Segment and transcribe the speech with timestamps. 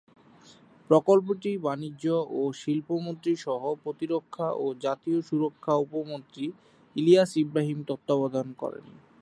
[0.89, 2.05] প্রকল্পটি বাণিজ্য
[2.31, 6.45] ও শিল্পমন্ত্রী-সহ-প্রতিরক্ষা ও জাতীয় সুরক্ষা উপমন্ত্রী
[6.95, 8.85] ইলিয়াস ইব্রাহিম তত্ত্বাবধান করেন।